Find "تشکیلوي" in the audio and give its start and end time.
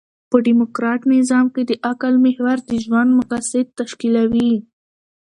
3.79-4.51